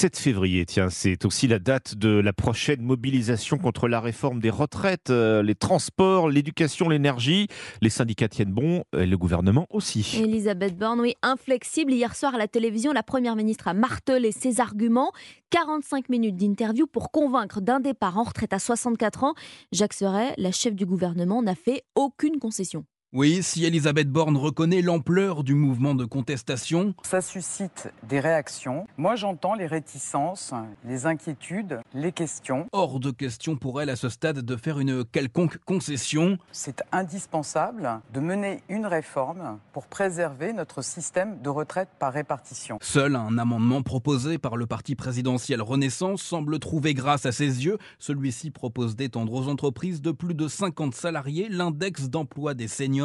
[0.00, 4.48] 7 février, tiens, c'est aussi la date de la prochaine mobilisation contre la réforme des
[4.48, 7.48] retraites, euh, les transports, l'éducation, l'énergie.
[7.82, 10.18] Les syndicats tiennent bon, et le gouvernement aussi.
[10.18, 11.92] Elisabeth Borne, oui, inflexible.
[11.92, 15.12] Hier soir à la télévision, la première ministre a martelé ses arguments.
[15.50, 19.34] 45 minutes d'interview pour convaincre d'un départ en retraite à 64 ans.
[19.70, 22.86] Jacques Serret, la chef du gouvernement, n'a fait aucune concession.
[23.12, 28.86] Oui, si Elisabeth Borne reconnaît l'ampleur du mouvement de contestation, ça suscite des réactions.
[28.98, 30.54] Moi, j'entends les réticences,
[30.84, 32.68] les inquiétudes, les questions.
[32.70, 36.38] Hors de question pour elle à ce stade de faire une quelconque concession.
[36.52, 42.78] C'est indispensable de mener une réforme pour préserver notre système de retraite par répartition.
[42.80, 47.78] Seul un amendement proposé par le parti présidentiel Renaissance semble trouver grâce à ses yeux.
[47.98, 52.99] Celui-ci propose d'étendre aux entreprises de plus de 50 salariés l'index d'emploi des seniors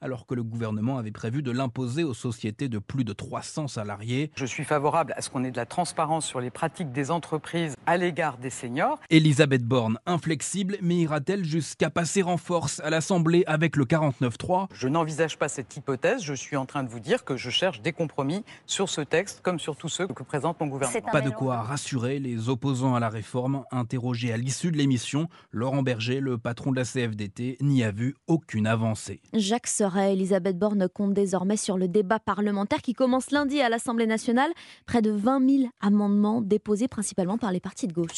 [0.00, 4.30] alors que le gouvernement avait prévu de l'imposer aux sociétés de plus de 300 salariés.
[4.34, 7.74] Je suis favorable à ce qu'on ait de la transparence sur les pratiques des entreprises
[7.86, 8.98] à l'égard des seniors.
[9.10, 14.88] Elisabeth Borne, inflexible, mais ira-t-elle jusqu'à passer en force à l'Assemblée avec le 49-3 Je
[14.88, 16.22] n'envisage pas cette hypothèse.
[16.22, 19.40] Je suis en train de vous dire que je cherche des compromis sur ce texte
[19.42, 21.10] comme sur tous ceux que présente mon gouvernement.
[21.10, 23.64] Pas de quoi rassurer les opposants à la réforme.
[23.70, 28.16] Interrogé à l'issue de l'émission, Laurent Berger, le patron de la CFDT, n'y a vu
[28.26, 29.20] aucune avancée.
[29.40, 34.06] Jacques Serret, Elisabeth Borne compte désormais sur le débat parlementaire qui commence lundi à l'Assemblée
[34.06, 34.50] nationale.
[34.86, 38.08] Près de 20 000 amendements déposés principalement par les partis de gauche.